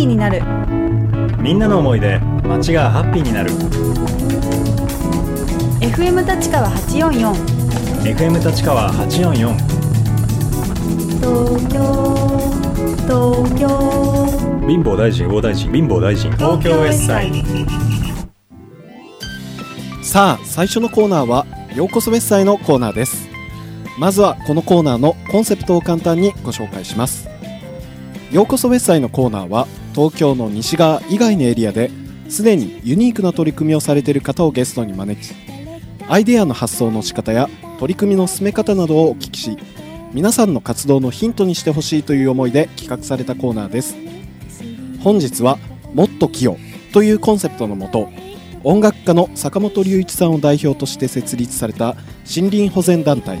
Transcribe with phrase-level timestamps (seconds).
[0.00, 0.40] ピーになる。
[1.42, 3.50] みんなの思いで街がハッピーになる。
[5.80, 7.34] FM 立川844
[8.16, 9.54] FM 立川844
[11.20, 11.78] 東京
[13.04, 13.68] 東京。
[14.66, 16.32] 貧乏大臣大大臣貧乏大臣。
[16.32, 17.30] 東京 S サイ。
[20.02, 23.28] さあ最初のコーナーはようこそ別祭のコーナーです。
[23.98, 27.28] まずはこのコーナーのコンセプトを簡単にご紹介します
[28.30, 31.90] ようこそ別祭のコーナーは東京の西側以外のエリアで
[32.28, 35.34] すでにユニークな取り組みをされている方をゲストに招き
[36.08, 37.48] アイデアの発想の仕方や
[37.80, 39.58] 取り組みの進め方などをお聞きし
[40.12, 43.96] 皆さんの活動のヒントにしてほしいという思いで企画されたコーナーです。
[45.02, 45.56] 本日は
[45.94, 46.56] 「もっと器用」
[46.92, 48.08] というコンセプトのもと
[48.64, 51.96] 音楽家の坂本龍一さんを代表として設立された
[52.28, 53.40] 森林保全団体。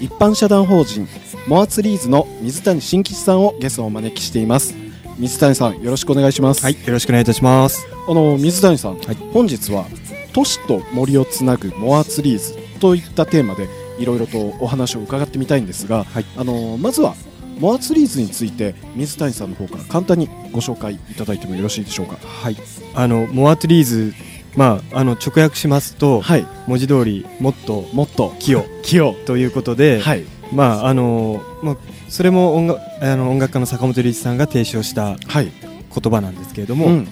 [0.00, 1.06] 一般社団法人
[1.48, 4.74] モアツリーズの水谷真吉さんをゲストをお招きしています。
[5.18, 7.86] 水谷さんよろしくお願いします、はい、よろしくお願いいたします。
[8.08, 9.86] あの水谷さん、はい本日は
[10.32, 16.24] 都市と森をつなぐモアツリーズといったテーマでいろいろとお話を伺ってみたいんですが、はい。
[16.36, 17.14] あのまずは
[17.58, 22.16] モアツリーズについて水谷さんの方から簡単にご紹介いただいてもよろしいでしょうか。
[22.24, 22.56] はい、
[22.94, 24.14] あのモアトゥリーズ、
[24.56, 26.46] まああの直訳しますと、はい。
[26.68, 28.32] 文字通りもっともっと。
[28.38, 31.76] 器用器用ということで、はいまああのまあ
[32.08, 35.50] それも音楽あの音楽家の坂本龍一さんが提唱したはい。
[35.94, 37.08] 言葉なんですけれども、うん。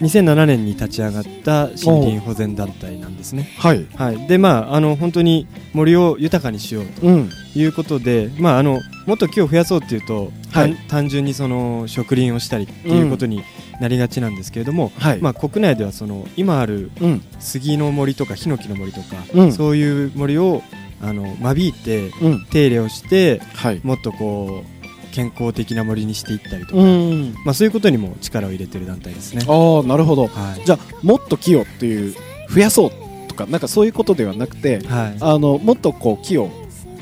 [0.00, 3.48] 2007年に立ち上がった森林保全団体なんですね。
[3.58, 3.86] はい。
[3.94, 7.30] はい、でまああの本当に森を豊かにしようとうん。
[7.54, 10.74] いうことで、まあ、あのもっと木を増やそうっていうと、はい。
[10.74, 13.42] 単単純にその植林をしたりっていうことに
[13.80, 15.20] なりがちなんですけれども、はい。
[15.20, 17.22] まあ、国内ではその今あるうん。
[17.38, 19.52] 杉の森とかヒノキの森とか、うん。
[19.52, 20.62] そういう森を
[21.04, 22.46] あの間引いてうん。
[22.46, 23.80] 手入れをしてはい。
[23.84, 29.44] もっとこう健康的な森にしていったりとか、うんまあ、そういうことにも力を入れてる団体ですね。
[29.46, 30.26] ああなるほど。
[30.26, 30.64] はい。
[30.64, 32.14] じゃあもっと木をっていう
[32.50, 35.16] 増やそうとかなんかそういうことではなくてはい。
[35.20, 36.50] あのもっとこう木を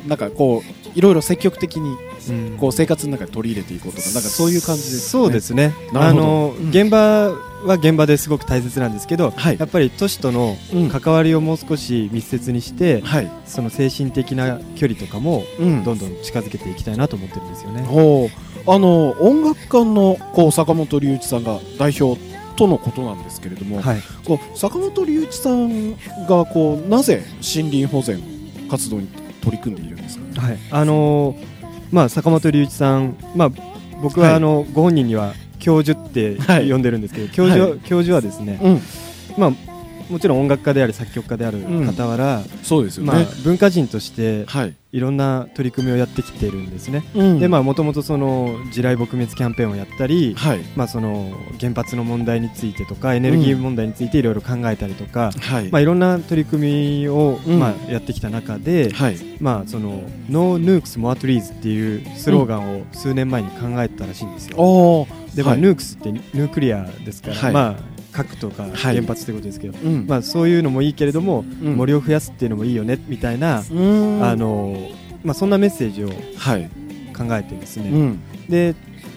[0.07, 2.12] なんかこういろいろ積極的にうん
[2.59, 5.00] こう生活の中で取り入れていこうとかなんかそういう感じですね。
[5.00, 5.75] そうですね。
[5.94, 7.31] あの、うん現場
[7.65, 9.56] は現場ですごく大切なんですけど、はい。
[9.59, 10.88] やっぱり都市とのうん。
[10.88, 13.31] 関わりをもう少し密接にして、はい。
[13.47, 15.84] その精神的な距離とかもうん。
[15.84, 17.82] どんどん近づけていきたいなと思ってるんですよね。
[17.82, 18.53] ほう。
[18.66, 22.21] あの音楽家のこう坂本龍一さんが代表
[22.56, 25.93] とのことなんですけれども、はい、こう坂本龍一さん
[26.27, 28.22] がこうなぜ森林保全
[28.69, 29.09] 活動に
[29.41, 31.52] 取り組んでいるんですか、はい、あのー
[31.93, 33.51] まあ坂本龍一さん、まあ
[34.03, 34.37] 僕ははい。
[34.37, 36.69] あの、ご本人には教授ってはい。
[36.69, 37.79] 呼んでるんですけど、教授は、はい。
[37.81, 38.81] 教授はですね、うん、
[39.39, 39.72] まあ
[40.12, 47.03] もちろん音楽家であり作曲家である傍ら、そうですよね、まあ文化人としてはい、いろんな取り組みをやってきてるんですね。
[47.15, 47.41] うん。
[47.41, 50.61] でまあもともとその地雷撲滅キャンペーンをやったり、はい。
[50.77, 55.71] まあその原発の問題についてとかエネルギー問題についていろいろ考えたりとか、はい。
[55.71, 57.59] まあいろんな取り組みをうん。
[57.59, 59.17] まあやってきた中で、はい。
[59.41, 64.59] まあその No Nukes More Trees っていうスローガンを数年前に考えたらしいんですよ。
[64.59, 65.62] おでまあはい。
[65.62, 67.53] ヌークスってヌークリアですから、はい。
[67.53, 68.75] まあ核とかはい。
[68.97, 70.06] 原発ってことですけど、うん。
[70.06, 71.77] まあそういうのもいいけれども、うん。
[71.77, 74.25] 森を増やすっていうのもいいよねみたいな、うん。
[74.25, 74.77] あの
[75.25, 76.71] まあそんなメッセージをはい、
[77.17, 77.91] 考えてですね。
[77.91, 78.21] うん。
[78.49, 78.75] で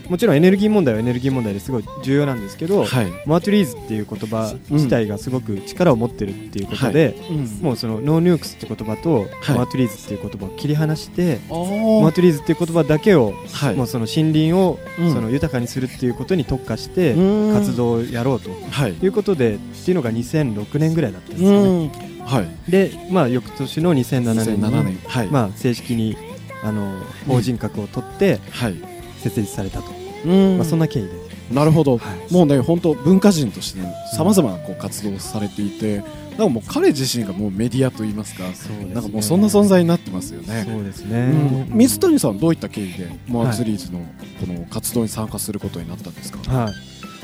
[0.10, 3.12] もちろんエネルギー問題はエネルギー問題ですごい重要なんですけど、はい。
[3.26, 7.46] more trees っていう言葉自体がすごく力を持ってるっていうことで、うん。
[7.62, 9.56] もうその No Nukes って言葉と、はい。
[9.56, 11.66] more trees っていう言葉を切り離して、お
[12.02, 13.76] more trees っていう言葉だけを、はい。
[13.76, 15.14] もうその森林を、うん。
[15.14, 17.54] その豊かにするっていうことに特化してうん。
[17.54, 18.94] 活動をやろうとはい。
[18.94, 21.86] いうことでっていうのが2006年ぐらいだったんですうよね。
[21.88, 21.90] ん。
[22.26, 22.72] はい。
[22.72, 25.00] で、まあ、翌年の2007年に2007年。
[25.08, 26.16] はい、まあ、正式に
[26.64, 26.96] あの
[27.28, 28.95] 法人格を取ってはい
[29.26, 29.92] 設立されたと、
[30.26, 30.58] うん。
[30.58, 31.10] まあ、そんな経緯で。
[31.52, 32.34] なるほど、はい。
[32.34, 33.80] もうね本当文化人として
[34.16, 38.94] さまざまなこう活動をされていてなんかもう彼自身がもうメディアといいますかね。
[38.94, 40.66] なんかもうそんな存在になってますよね。
[40.68, 41.78] そうですね、うん。
[41.78, 44.00] 水谷さんどういった経緯でモアツリーズの
[44.40, 46.40] この活動に参加することになったんですか？
[46.52, 46.74] はい。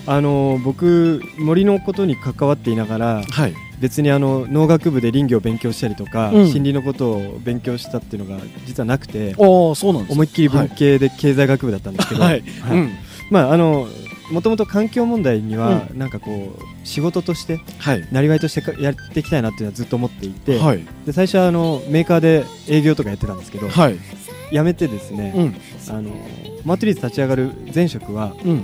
[0.05, 3.53] あの僕森のことに関わっていながらはい。
[3.81, 10.13] 別にあの農学部で林業を勉強したりとか、うん森林のことを勉強したっていうのが実はなくてああそうなんです。
[10.13, 12.43] 思いっきり文系で経済学部だったんですけど、はい。
[12.61, 12.91] はいうん。
[13.29, 13.87] まああの
[14.31, 18.07] もともと環境問題には、なんかこう仕事としてはい。
[18.11, 20.85] なりわいとしてかやっていきたいなっていうのはずっと思っていて、はい。
[21.05, 23.97] で最初はあのメーカーで営業とかやってたんですけど、はい。
[24.51, 25.55] 辞めてですね、うん。
[25.95, 26.11] あの
[26.65, 28.63] マトリーズ立ち上がる前職はうん。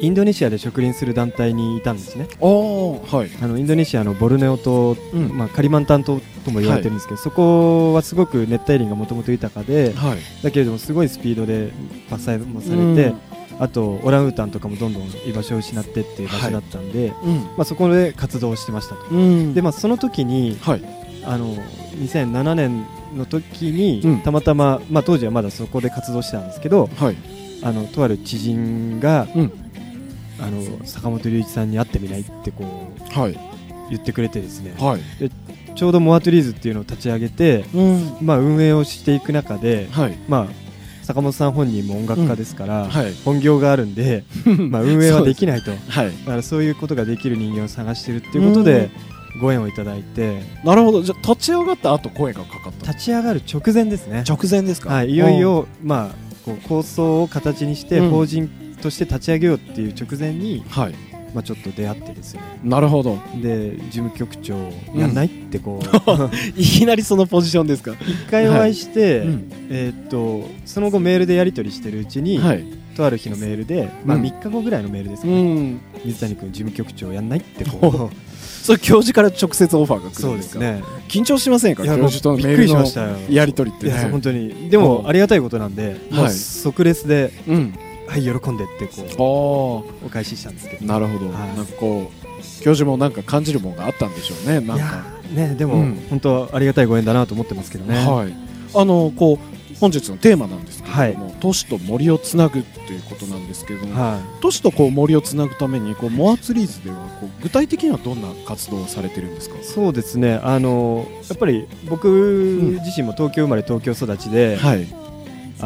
[0.00, 2.26] インドネシアで植林する団体にいたんですね。
[2.40, 3.30] はい。
[3.42, 5.36] あのインドネシアのボルネオ島、うん。
[5.36, 10.18] まあ、カリマンタン島とも言われてるんですけど、そこはすごく熱帯林がもともと豊かではい。
[10.42, 11.72] だけれどもすごいスピードで
[12.10, 13.14] 伐採もされて、
[13.60, 17.36] あとオランウータンとかもどんどん居場所を失ってっていう場所だったんで、うん。
[17.36, 19.06] まあ、そこで活動をしてましたと。
[19.10, 19.54] うん。
[19.54, 20.82] でまあ、その時にはい。
[21.26, 22.86] あの2007年
[23.16, 24.20] の時に、うん。
[24.20, 27.16] たまたま、まあ、当時はまだそこで活動してたんですけどはい。
[27.62, 29.63] あのとある知人が、うん
[30.40, 32.64] あの坂本龍一さんに会ってみないってこ
[33.16, 33.38] うはい。
[33.90, 34.74] 言ってくれてですね。
[34.78, 35.00] はい。
[35.76, 38.16] ちょうどモアトゥリーズっていうのを立ち上げて、うん。
[38.22, 40.16] まあ、運営をしていく中で、はい。
[40.28, 43.12] まあ、坂本さん本人も音楽家ですから、はい。
[43.26, 44.24] 本業があるんで、
[44.70, 45.70] まあ、運営はできないと。
[45.70, 46.10] だはい。
[46.12, 48.90] からそういうことができる人間を探してるっていうことで
[49.40, 50.40] ご縁をいただいて。
[50.64, 51.02] なるほど。
[51.02, 52.92] じゃあ立ち上がった後声がかかった。
[52.92, 54.24] 立ち上がる直前ですね。
[54.26, 54.90] 直前ですか？
[54.94, 56.16] はい、いよいよ、まあ、
[56.46, 58.10] こう構想を形にしてうん。
[58.10, 58.48] 法人
[58.84, 60.94] として立ち上げようっていう直前に、はい。
[61.34, 62.40] まあ、ちょっと出会ってですね。
[62.62, 63.18] なるほど。
[63.42, 64.54] で事務局長
[64.94, 67.96] やんない、ってこう いきなりそのポジションですか？
[68.06, 69.52] 一回お会いして、うん。
[69.68, 72.64] えーっとその後メールでやり取りしてるうちに、はい。
[72.96, 74.22] とある日のメールで、まあ、うん。
[74.22, 75.42] 3日後ぐらいのメールですうね、
[75.72, 75.80] ん。
[76.04, 78.16] 水谷君事務局長やんないっておこう。
[78.64, 80.36] それ教授から直接オファーが来るんでか？
[80.36, 80.82] ですすね。
[81.08, 81.84] 緊張しませんか？
[81.84, 84.70] 教授とのメールのやり取りってね本当に。
[84.70, 86.30] でもうんありがたいことなんで、はい。
[86.32, 87.74] 即レスでうん
[88.06, 88.86] 「はい喜んで」って
[89.16, 90.84] こあうお返ししたんですけど。
[90.84, 91.30] あなるほど。
[91.30, 91.56] はい。
[91.56, 95.02] なんかこう教授もなんか感じるものがあったんでしょうねなんいか
[95.34, 96.06] ねでも、うん。
[96.10, 98.34] 本当ありがたいご縁だなと思ってますけどね、はい。
[98.74, 109.58] あのこう本日のテーマなんですけれども、都市と森をつなぐっていうことなんですけれども、は都市とこう森をつなぐためにこうモアツリーズではこう具体的にはどんな活動をされてるんですか？
[109.58, 110.38] い、そうですね。
[110.44, 112.08] あのやっぱり僕
[112.84, 114.86] 自身も東京生まれ東京育ちで、はい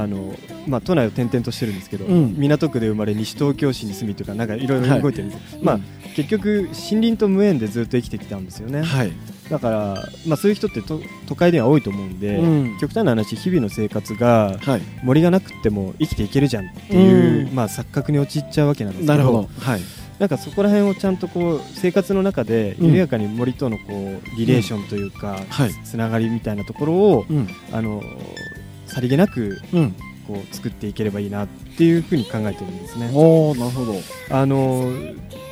[0.00, 0.34] あの
[0.66, 2.34] まあ、都内を転々としてるんですけど、うん。
[2.36, 5.82] 港区で生まれ西東京市に住みというかなんかいろいろ動いてるんです、まあうん。
[6.14, 9.12] 結局森林と無縁でずっと生きてきたんですよね、はい。
[9.50, 12.78] だから、まあ、そういう人ってと都会では多いと思うんで、うん。
[12.78, 14.82] 極端な話日々の生活がはい。
[15.02, 17.54] 森がなくっても生きていけるじゃんっていう、うん。
[17.54, 19.48] まあ、錯覚に陥っちゃうわけなんですけどなるほど。
[19.60, 19.80] はい。
[20.18, 22.86] なんかそこら辺をちゃんとこう生活の中でうん。
[22.88, 25.70] 緩やかに森とのこうリレーションというか、はい。
[25.84, 27.48] つながりみたいなところをうん。
[27.72, 28.02] あの
[28.88, 29.94] さりげなくうん。
[30.26, 33.10] こう作っていければいいなっていうふうに考えてるんですね。
[33.14, 33.94] おおなるほど。
[34.30, 34.92] あの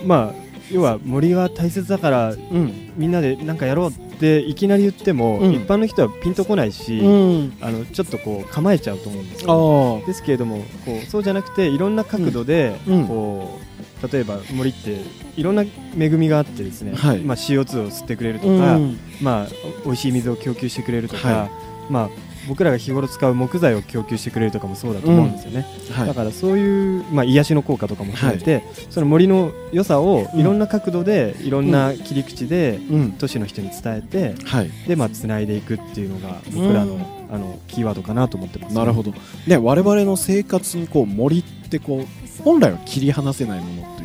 [0.04, 2.92] まあ要は森は大切だからうん。
[2.96, 5.52] みんなでなんかやろうっていきなり言っても、うん。
[5.52, 7.56] 一般の人はピンとこないし、うん。
[7.62, 13.06] あのちょっとこう構えちゃうと思うんですよ、あですけれどもこうそうじゃなくていろんな角度で、うん。
[13.06, 13.58] こ
[14.02, 15.00] う例えば森って
[15.36, 15.62] いろんな
[15.98, 17.20] 恵みがあってですね、はい。
[17.20, 18.98] まあ、CO2 を吸ってくれるあとか、うん。
[19.22, 19.48] まあ、
[19.84, 21.48] 美味しい水を供給してくれるとか、は
[21.88, 22.10] まあ、
[22.48, 26.08] 僕らが日頃使う木材を供給してくれるとかもそうだと思うんですよね、はい。
[26.08, 33.12] だからそういう、まあ、癒しの効果とかも含めて、その森の良さをいろんな角度で、いろんな切り口でうん。
[33.12, 34.70] 都市の人に伝えてはい。
[34.86, 36.98] で、まあ、繋いでいくっていうのが僕らの,、
[37.30, 39.12] あのキーワードかなと思ってます、なるほど。
[39.46, 43.95] ね我々の生活にこう森ってこう本来は切り離せないもの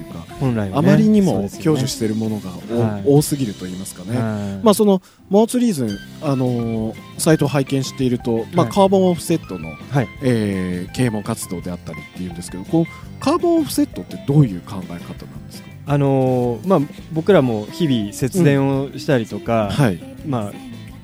[0.41, 3.03] 本来は、ね、あまりにも享受しているものがおはい。
[3.05, 4.17] 多すぎると言いますかね。
[4.17, 4.65] はい。
[4.65, 10.07] まあそのモアツリーズあのーサイトを拝見しているとまあはいカーボンオフセットのはい。
[10.23, 12.85] えー啓蒙活動であったりっていうんですけどこう
[13.23, 15.69] カーボンオフセットってどういう考え方なんですか？
[15.87, 16.79] あのーまあ、
[17.11, 19.99] 僕らも日々節電をしたりとか、はい。
[20.27, 20.53] まあ、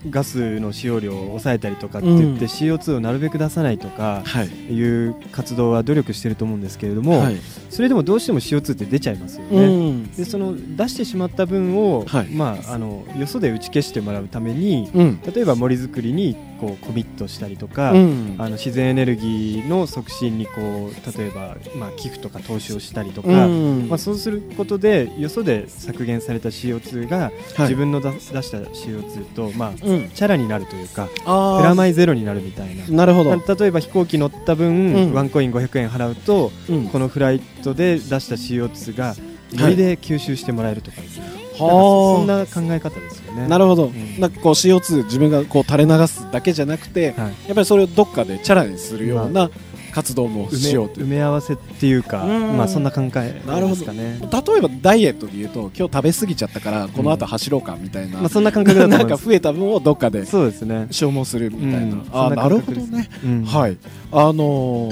[0.09, 2.37] ガスの使用量を抑えたりとかって言って、うん。
[2.51, 4.47] CO2 をなるべく出さないとかはい。
[4.47, 7.37] いう活動は努力してると思うんですけれども、はい。
[7.69, 9.91] それでもどうしても CO2 って出ちゃいますようね。
[9.91, 10.11] ん。
[10.11, 12.27] でその出してしまった分を、はい。
[12.27, 15.19] まあ、あのよそで打ち消してもらうためにうん。
[15.33, 18.35] 例えば森づくりにこうコミットしたりとか、うん。
[18.37, 23.87] あの自然エネルギーの促進にこう例えば、まあ、寄付とか投資をしたりとか、うん。
[23.89, 27.61] まあ、そうすることでよそで削減された CO2 がはい。
[27.61, 32.87] 自分の出出した CO2 と、まあ、うんチャラになるというかプラマイゼロになるみたいな。
[32.87, 35.13] なるほど、例えば飛行機乗った分、うん。
[35.13, 36.87] ワンコイン500円払うとうん。
[36.87, 39.15] このフライトで出した CO2 が
[39.53, 41.57] 森で吸収してもらえるとかはあ。
[41.57, 43.47] そんな考え方ですよね。
[43.47, 44.19] なるほど、ん。
[44.19, 47.29] なんかこう CO2 自分がこう垂れ流すだけじゃなくて、はい。
[47.47, 49.49] やっぱりそれをどっかでチャラにするような
[49.97, 52.57] 活動もしようという、埋め合わせっていうか、うん。
[52.57, 54.19] まあそんな考えなるほどですかね。
[54.21, 59.07] 例えばダイエットで言うと今日食べ過ぎちゃったからこの後走ろうかみたいな、まあそんな感覚だとなん。
[59.07, 60.87] か増えた分をどっかでそうですね。
[60.91, 62.05] 消耗するみたいな、うん。
[62.11, 63.43] あななるほどね、うん。
[63.43, 63.77] はい。
[64.11, 64.89] あの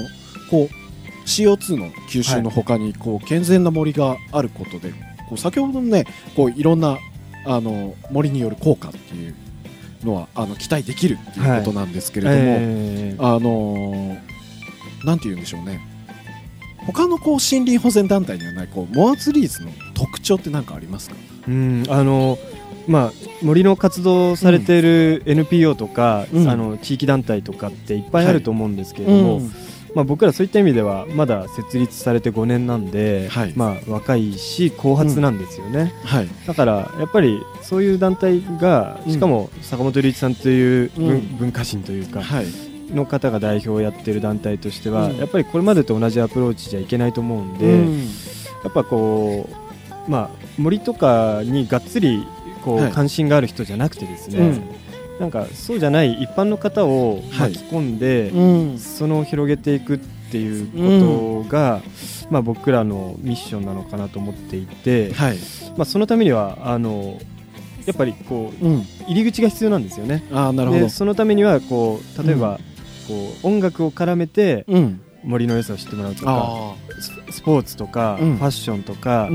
[0.50, 4.92] こう CO2 の吸収の他にこう健全な森があることで
[5.28, 6.04] こう先ほどのね
[6.36, 6.98] こういろんな
[7.44, 9.34] あの森による効果っていう
[10.04, 14.35] のはあの期待できるっていうことなんですけれども、えーあのー
[15.06, 15.80] なんて言うんでしょうね。
[16.86, 21.16] 他のこう森林保全団体にはないこうモアツリーズの特徴って何かありますか？
[21.48, 22.38] うん、あの
[22.86, 26.48] まあ、森の活動をされている NPO とか、うん。
[26.48, 29.40] あの地域団体とかっていっぱいあると思うんですけれども、
[29.96, 33.52] まあ、僕らそういった意味ではまだ設立されて5年なんで、はい。
[33.56, 36.28] まあ、若いし後発なんですよね、はい。
[36.46, 39.12] だからやっぱりそういう団体がうん。
[39.12, 40.90] しかも坂本龍一さんという
[41.40, 42.46] 文化人というかはい
[42.90, 45.16] の方が代表をやってる団体としては、うん。
[45.16, 47.98] やっぱりこれまでと同じアプローチじゃいけないと思うんで、うん。
[47.98, 48.04] や
[48.68, 49.48] っぱこ
[50.08, 52.26] う、まあ、森とかにがっつり
[52.64, 52.92] こう、はい。
[52.92, 54.62] 関心がある人じゃなくてですね、うん。
[55.20, 57.52] なんかそうじゃない一般の方をはい。
[57.52, 58.78] 巻き込んで、うん。
[58.78, 61.82] その広げていくっていうことが、
[62.30, 65.38] まあ、僕らのミッションなのかなと思っていて、はい。
[65.76, 67.18] まあ、そのためにはあの
[67.84, 68.86] やっぱりこううん。
[69.06, 70.24] 入り口が必要なんですよね。
[70.32, 70.82] ああなるほど。
[70.82, 72.58] でそのためにはこう例えば、
[73.06, 75.00] こう音楽を絡めてうん。
[75.24, 78.36] 森の良さを知ってもらうとかあススポーツとか、うん。
[78.36, 79.28] ファッションとか、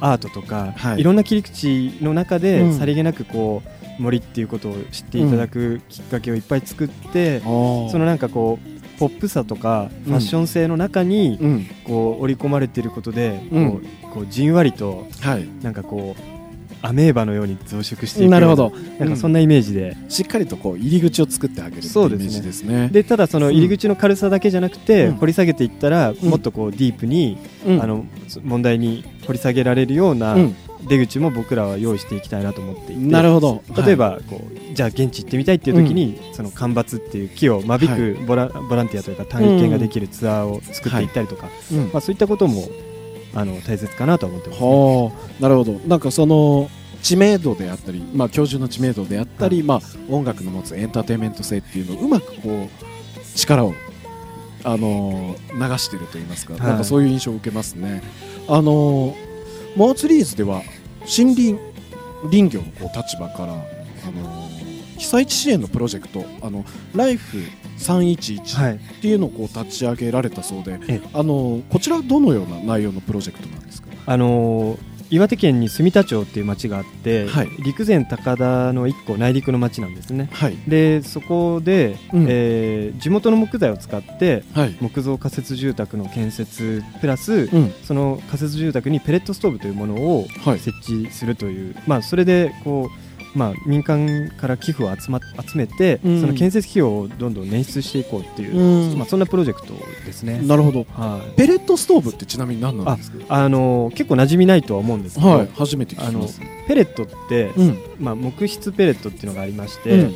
[0.00, 1.00] アートとか、はい。
[1.00, 2.74] い、ろんな切り口の中で、うん。
[2.78, 3.62] さりげなくこ
[3.98, 11.66] う森っていうことを知っていただくきっかけをいっぱい作って、そそのなんかこうポップさとかファッション性の中にうん。
[11.84, 13.70] こう織り込まれていることで、うん。
[13.70, 15.48] こうこうじんわりとはい。
[15.62, 16.37] なんかこう
[16.82, 18.72] アメーバのように増殖していくなるほど。
[18.98, 22.28] なんかそんなイメージで、しっかりとこう入り口を作ってあげるそうですね。
[22.28, 22.88] ジですね。
[22.92, 25.14] でただその入り口の軽さだけじゃなくて、うん。
[25.16, 27.82] 掘り下げていったら、もっとこうディープに、うん。
[27.82, 28.04] あの
[28.42, 30.56] 問題に掘り下げられるようなうん。
[30.86, 33.62] 出口も僕らは用意していきたいなと思っていて、なるほど。
[33.84, 41.78] 例えばこう、じゃあ現地行ってみたいっていう時に、その干ばつっていう木を間引くボラ,、ボランティアというか探検ができるツアーを作っていったりとか、うん。
[41.92, 42.68] まあ、そういったことも
[43.38, 44.66] あの大切かなと思ってます、ね。
[44.66, 46.68] はあなるほどなんかその
[47.02, 49.80] 知名度であったり、まあ、教授の知名度であったり、まあ、
[50.10, 53.74] 音楽の持つエンターテインメント性っていうのをうまくこう力を、
[54.64, 58.02] あのー流してると言いますか、はいなんかそういう印象を受けますね。
[58.48, 59.14] あのー
[59.76, 60.62] モアツリーズでは
[61.02, 61.56] 森林
[62.30, 63.56] 林業のこう立場から、あ
[64.10, 64.47] のー
[64.98, 66.64] 被災地支援のプロジェクトあの
[66.94, 67.38] ライフ
[67.78, 68.74] 311はい。
[68.74, 73.88] っていうのをこう立ち上げられたそうで、えあのーこちらはどのような内容のプロジェクトなんですか？
[74.06, 74.78] あのー
[75.10, 77.48] 岩手県に住田町っていう町があって、はい。
[77.64, 80.28] 陸前高田の一個内陸の町なんですね。
[80.34, 82.26] はい、でそこで、うん。
[82.28, 84.76] えー地元の木材を使ってはい。
[84.82, 87.72] 木造仮設住宅の建設プラス、うん。
[87.84, 90.58] その仮設住宅にペレットストーブというものをはい。
[90.58, 96.20] 設置するという、まあ、それでこう、まあ、民間から寄付を集,、ま、集めて、うん。
[96.20, 98.98] その建設費用をどんどん捻出していこうっていう、うん。
[98.98, 99.74] まあ、そんなプロジェクト
[100.06, 100.40] ですね。
[100.42, 100.86] なるほど。
[100.92, 101.36] はい。
[101.36, 103.18] ペレットストーブってちなみに何なんですか？
[103.28, 106.40] あの結構馴染みないとは思うんですけど、はい初めて聞きます。
[106.66, 107.78] ペレットって、うん。
[107.98, 110.14] まあ、木質ペレットっていうのがありまして、うん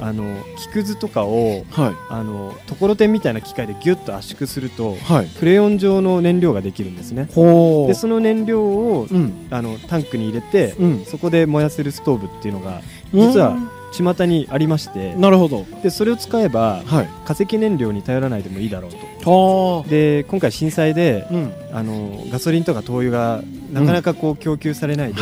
[0.00, 1.94] あの木くずとかをはい。
[2.10, 5.26] あのところてんみたいな機械でギュッと圧縮するとはい。
[5.26, 7.28] クレヨン状の燃料ができるんですね。
[7.34, 9.46] ほでその燃料をうん。
[9.50, 11.04] あのタンクに入れてうん。
[11.04, 12.80] そこで燃やせるストーブっていうのが
[13.12, 13.56] 実は
[13.92, 15.64] 巷にありましてなるほど。
[15.82, 17.08] でそれを使えばはい。
[17.24, 18.90] 化石燃料に頼らないでもいいだろう
[19.22, 19.78] と。
[19.78, 21.52] はで今回震災でうん。
[21.72, 25.20] あのガソリンとか灯油がなかなかこう供給されないで、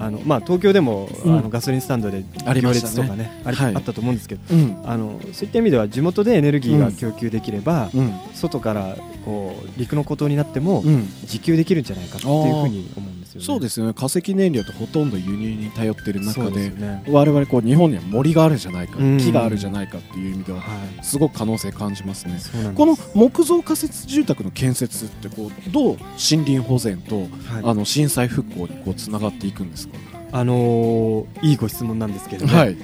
[0.00, 1.38] あのまあ、東京でも、うん。
[1.38, 4.80] あのガソリンスタンドで行列とかねあったと思うんですけどうん。
[4.84, 8.12] あのそういった意味では地元でエネルギーが供給できれば、うん。
[8.34, 11.08] 外からこう陸の孤島になってもうん。
[11.22, 13.46] 自給できるんじゃないかっていうふうに思うんですよね。
[13.46, 13.94] そうですよね。
[13.94, 17.02] 化石燃料ってほとんど輸入に頼ってる中でね。
[17.08, 19.18] 我々こう日本には森があるじゃないかうん。
[19.18, 21.04] 木があるじゃないかっていう意味でははい。
[21.04, 22.38] すごく可能性感じますね。
[22.38, 22.76] そうなんです。
[22.76, 27.28] この木造仮設住宅の建設ってこうどう森林保全とはい。
[27.64, 29.94] あの震災復興にこうつながっていくんですか？
[30.32, 32.76] あのーいいご質問なんですけどね、はい。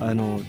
[0.00, 0.40] あの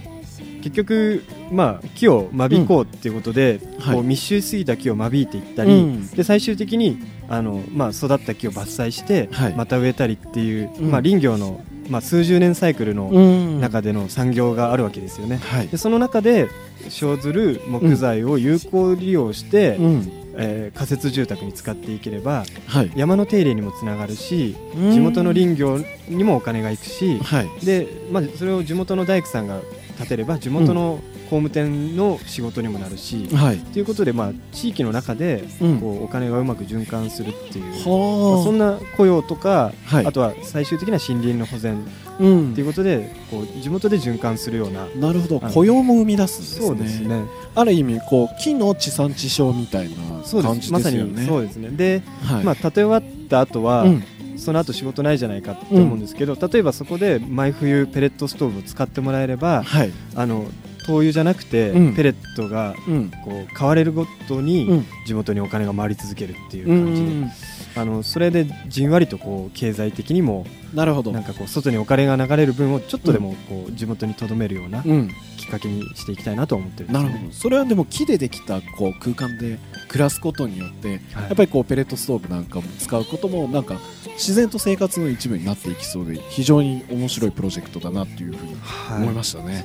[0.66, 3.96] 結局、まあ、木を間引こうっていうことで、はい。
[3.98, 6.08] こう密集しすぎた木を間引いていったり、うん。
[6.10, 6.98] で最終的に
[7.30, 9.54] あの、まあ、育った木を伐採して、はい。
[9.54, 10.90] また植えたりっていう、うん。
[10.90, 13.62] まあ、林業の、まあ、数十年サイクルのん。
[13.62, 15.38] 中での産業があるわけですよね。
[15.38, 15.68] はい。
[15.68, 16.50] でその中で
[16.90, 20.12] 生ずる木材を有効利用して、うん。
[20.38, 22.92] えー仮設住宅に使っていければはい。
[22.96, 24.56] 山の手入れにもつながるし
[24.92, 25.80] 地元の林業
[26.10, 27.66] にもお金がいくしはい。
[27.66, 29.62] で、まあ、それを地元の大工さんが
[29.98, 31.00] 建てれば地元の
[31.30, 33.58] 工務店の仕事にもなるし、はい。
[33.58, 35.80] ということで、まあ、地域の中でうん。
[35.80, 40.06] こうお金がうまく循環するっていう、まあはそんな雇用とか、はい。
[40.06, 41.84] あとは最終的な森林の保全
[42.20, 42.52] うん。
[42.52, 45.40] っていうことでこう地元で循環するようななるほど。
[45.40, 46.68] 雇用も生み出すんですね。
[46.68, 47.24] そうですね。
[47.56, 51.00] ある意味こう木の地産地消みたいなそうで感じすまさです。
[51.00, 51.70] よねにそうですね。
[51.70, 52.44] で、はい。
[52.44, 54.04] まあ、建て終わった後は、うん
[54.38, 59.92] その後仕事ないじゃないかって思うんですけど、例えばそこで毎冬ペレットストーブを使ってもらえればはい。
[60.16, 60.46] あの
[60.86, 61.96] 灯油じゃなくて、うん。
[61.96, 63.12] ペレットがうん。
[63.24, 64.86] こう買われるごとに、うん。
[65.06, 67.32] 地元にお金が回り続けるっていうう感じで、ん
[67.78, 71.12] あのそれでじんわりとこう経済的にもなるほど。
[71.12, 75.10] なんかこう外にお金が流れる分をちょっとでもこう地元に留めるようなうん
[75.46, 76.94] ききっかけにしていきたいなと思ってるね。
[76.94, 77.32] なるほど。
[77.32, 81.24] それはでも木でできたこう空間で暮らすことによってはい。
[81.26, 83.76] やっぱりこうペレットストーブなんかも使うこともなんか
[84.14, 89.02] 自然と生活の一部になっていきそうで非常に面白いプロジェクトだなっていうふうにはい。
[89.04, 89.64] 思いましたね。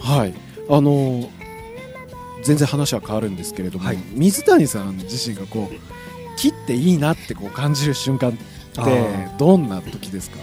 [0.00, 0.34] はい、
[0.68, 1.28] あのー
[2.44, 3.98] 全然話は変わるんですけれども、はい。
[4.14, 8.40] 水谷さん自身がこう切っていいなってこう感じる瞬間って
[8.78, 10.38] あどんな時ですか？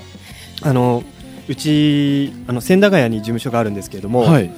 [0.61, 1.03] あの
[1.49, 4.49] うちあの千駄ヶ谷に事務所があるんですけれども、はい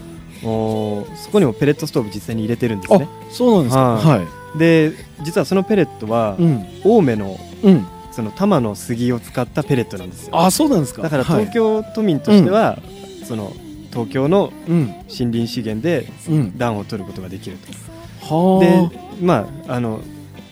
[0.44, 3.08] おそこにもペレットストーブ実際に入れてるんですね。
[3.30, 3.82] そうなんですか？
[3.82, 4.94] ははい、で
[5.24, 6.66] 実はそのペレットは、うん。
[6.84, 7.86] 青梅のうん。
[8.12, 10.38] その多摩の杉を使ったペレットなんですよ。
[10.38, 11.02] あそうなんですか？
[11.02, 11.46] だからはい。
[11.46, 12.78] 東京都民としては、
[13.24, 13.54] その
[13.92, 14.88] 東京のうん。
[14.88, 16.58] 森林資源でうん。
[16.58, 17.58] 暖を取ることができる
[18.20, 18.36] と。
[18.36, 20.02] はでまああの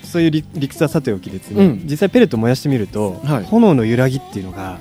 [0.03, 1.81] そういう理理屈はさておきですね、うん。
[1.83, 3.43] 実際ペレット燃やしてみると、はい。
[3.43, 4.79] 炎の揺らぎっていうのが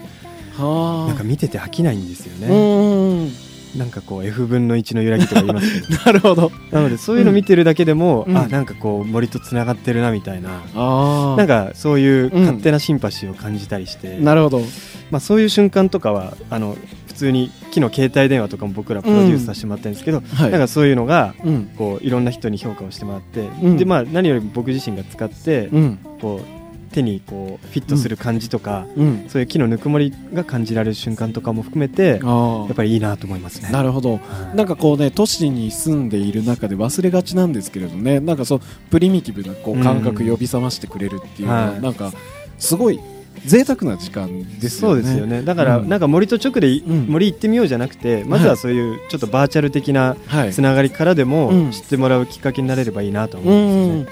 [0.59, 3.31] なんか見てて飽きないんですようね、
[3.77, 6.53] なんかこう F 分の1の揺らぎとか言いますけど なるほど。
[6.71, 8.37] なのでそういうの見てるだけでも、うん。
[8.37, 12.41] あなんかこう森とつながってるなみたいな、あなんかそういううん。
[12.43, 14.63] 勝手なシンパシーを感じたりして、なるほど。
[15.11, 20.51] まあ、そういう瞬間とかはあの普通に木の携帯電話とかも僕らプロデュースさせてもらってるんですけど、はい。
[20.51, 21.71] なんかそういうのがうん。
[21.77, 23.77] こういろんな人に評価をしてもらって、うん。
[23.77, 25.99] でまあ、何よりも僕自身が使って、うん。
[26.21, 26.58] こう
[26.89, 29.25] 手にこうフィットする感じとか、うん。
[29.29, 33.71] そういう木のぬくもりが感じられる瞬間とかも含めてあやっぱりいいなと思いますね。
[33.71, 34.15] なるほど。
[34.15, 34.19] は
[34.53, 34.57] い。
[34.57, 41.81] なんかこうね都市に住んでいる中で忘れがちなんですけれどねなんかそうプリミティブなこう感覚うん呼び覚ましてくれるっていうのは、はい。
[41.81, 42.13] なんか
[42.59, 42.99] すごい
[43.45, 45.03] 贅沢な時間ですよね。
[45.03, 45.43] そうですよね。
[45.43, 45.89] だから、うん。
[45.89, 47.07] なんか森と直でい、うん。
[47.07, 50.53] 森行ってみようじゃなくてまずはそういうちょっとバーチャル的なはい。
[50.53, 51.71] つながりからでもうん。
[51.71, 54.01] 知ってもらうきっかけになれればいいなと思ううんですよね。
[54.03, 54.07] ん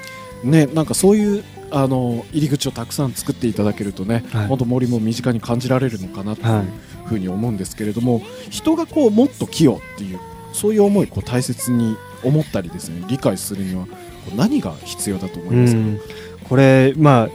[0.47, 4.47] ねなんかそういうあの入り口をたくさん作っていただけるとね、はい。
[4.47, 6.65] 本当森も身近に感じられるのかなというはい。
[7.07, 10.19] ふうに思うんですけれども、人がこうもっと木をっていう
[10.53, 13.87] そういう思いをこう大切に思ったりですね理解するには
[14.35, 16.01] 何が必要だと思いますか、うん。
[16.49, 17.29] これまあ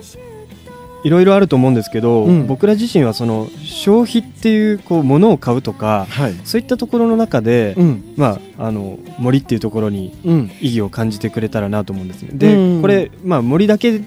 [1.04, 2.48] いろいろあると思うんですけど、うん。
[2.48, 8.14] 僕ら自身はその消費っていうこう物を買うとかはい、そういったところの中で、うん。
[8.18, 10.52] まあ、あの森っていうところにうん。
[10.62, 12.30] 意義を感じてくれたらなと思うんですね。
[12.34, 12.82] で、うん。
[12.82, 14.02] これ、まあ、森だけ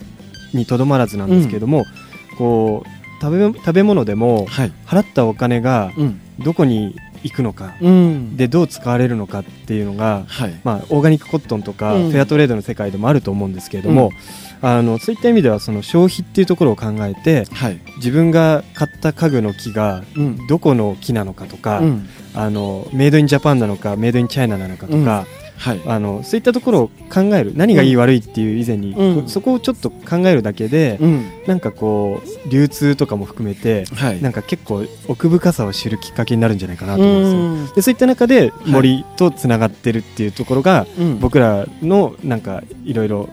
[0.53, 1.85] にとどまらずなんですけども、
[2.39, 4.73] こう食べ食べ物でもはい。
[4.87, 6.21] 払ったお金がうん。
[6.41, 8.37] どこに行くのか、うん。
[8.37, 10.61] でどう使われるのかっていうのが、はい。
[10.63, 12.11] まあ、オーガニックコットンとか、うん。
[12.11, 14.11] フェアトレードの世界でもあると思うんですけれども、
[14.63, 17.81] あのそういった意味ではその消費っていうところを考えてはい。
[17.97, 20.47] 自分が買った家具の木がうん。
[20.47, 22.09] どこの木なのかとか、うん。
[22.35, 25.81] あのメイドインジャパンなのかメイドインチャイナなのかとか、はい。
[25.87, 29.29] あのそういったところを考える何がいい悪いっていう以前に、うん。
[29.29, 31.31] そこをちょっと考えるだけで、うん。
[31.47, 34.23] なんかこう流通とかも含めてはい。
[34.23, 37.73] なんか結構奥深さを知るきっかけになるんじゃないかなとう思うんですよ。
[37.73, 37.75] ん。
[37.75, 41.19] でそういった中で森とつながってるっていうところが、うん。
[41.21, 43.29] 僕らのなんかいろいろ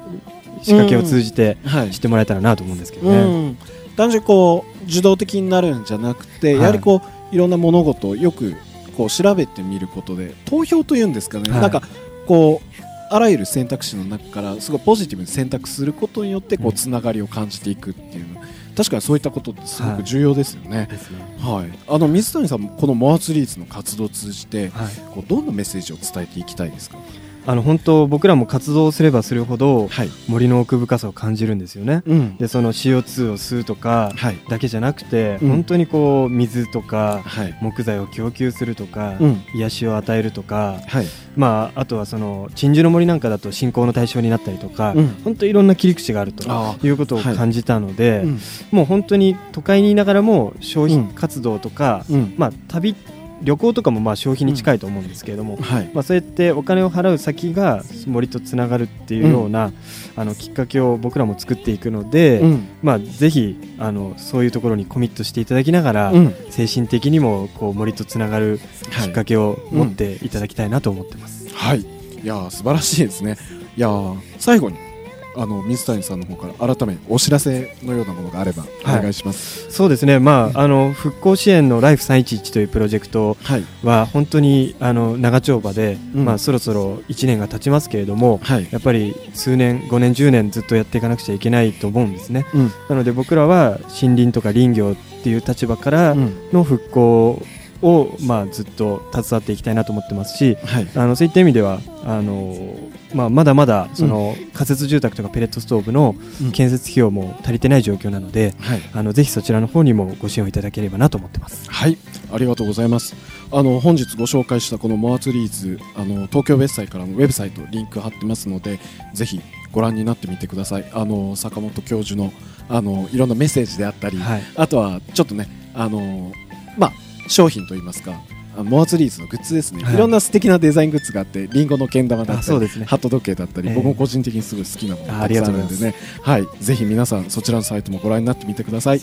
[0.62, 1.92] 仕掛けを通じてはい。
[1.92, 3.18] 知ってもらえたらなと思うんですけどね。
[3.18, 3.58] うん、
[3.96, 6.58] 単純にこう受動的になるんじゃなくて、はい。
[6.58, 8.56] やはりこういろんな物事をよく
[8.96, 11.62] こう調べてみることで投票というんですかね、はい。
[11.62, 11.82] なんか
[12.28, 18.42] こうあらゆる選択肢の中からすごいポジティブに選択することによってこううんつながりを感じていくっていうの、
[18.74, 20.88] 確かにそういったことってすごく重要ですよね。
[20.90, 21.18] ですね。
[21.40, 24.88] はい、あの水谷さんもこのモアツリーズの活動を通じてはい。
[25.14, 26.98] こうどんなメッセージを伝えていきたいですか？
[27.46, 30.10] あの本当僕らも活動すればするほどはい。
[30.28, 32.04] 森の奥深さを感じるんですよね。
[32.06, 32.38] うん。
[32.38, 34.38] でその CO2 を吸うとかはい。
[34.50, 37.58] だけじゃなくて、うん本当にこう水とかはい。
[37.62, 39.44] 木材を供給するとか、うん。
[39.56, 41.06] 癒しを与えるとか、はい。
[41.36, 48.40] まあ、あとはその鎮守の森なんかだと信仰の対象になったりとか、うん本当いろんな切り口があるとあいうことをはい感じたので、うん。
[48.72, 52.34] もう本当に都会にいながらも消うん費活動とか、うん。
[52.38, 52.96] まあ、旅
[53.44, 55.90] 旅行とかもまあ消費に近いと思うんですけれども、はい。
[55.94, 59.72] まあ、そうやってお金を払う先が森とつながるっていうような、
[60.16, 62.68] あのきっかけを僕らも作っていくので、うん。
[62.82, 66.36] まあ、ぜひあのそういうところにコミットしていただきながら、うん。
[66.50, 68.60] 精神的にもこう森とつながる
[68.92, 71.50] はいきっかけを持っていただきたいなと思ってます。
[71.54, 71.80] はい。
[71.80, 71.86] い
[72.24, 73.38] やー素晴らしいですね。
[73.76, 74.91] いやー最後に
[75.36, 79.72] あの水谷さんの方から改めお知らせのようなものがあればおはい願いします。
[79.72, 83.64] そうですね、まあ、あの復興支援のライフ311というプロジェクトはい。
[83.84, 88.68] は本当にあの長丁場で、うんまあ、そろそろ1年が経ちますけれどもはい。
[88.72, 92.72] やっぱり数年5年10年ずっとやっていかなくちゃいけないと思うんですねうん。
[92.90, 96.50] なので僕らは森林とか林業っていう立場からうん。
[96.52, 97.42] の復興
[97.82, 100.88] を、まあ、ずっと携わっていきたいなと思ってますしはい。
[100.96, 102.76] あのそういった意味ではあの、
[103.14, 108.82] まあ、まだまだその仮設住宅とかペレットストーブのうん建設費用も足りてない状況なので、はい。
[108.94, 111.70] あのぜひそちらの方にもご支援をいただければなと思ってます。
[111.70, 111.98] はい。
[112.32, 113.16] ありがとうございます。
[113.54, 118.80] あの本日ご紹介したこのモアツリーズあの東京ベッサイからのウェブサイトリンク貼ってますので
[119.14, 119.42] ぜひ
[119.74, 122.32] ご覧になってみてくださいあの坂本教授の
[122.70, 126.32] あのいろんなメッセージであったり、はいあとはちょっとねあの
[126.78, 126.92] まあ
[127.32, 128.20] 商品といいますか
[128.58, 129.94] モアツリーズのグッズですね、はい。
[129.96, 132.86] い、ろんな素敵なデザイングッズがあってリンゴのけん玉だったり、あそうですね。
[132.86, 133.76] ハット時計だったり、ええ。
[133.76, 135.96] 僕も個人的にすごい好きなものあがたくさんあるんでね。
[136.22, 136.48] はい。
[136.60, 139.02] ぜひ皆さんそちらのサイトもご覧になってみてください。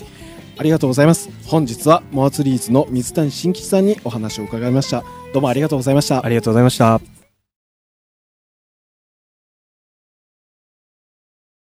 [0.57, 1.29] ありがとうございます。
[1.45, 5.03] 本日はモアツリーズの水谷新吉さんにお話を伺いました。
[5.33, 6.23] どうもありがとうございました。
[6.23, 7.18] ありがとうございました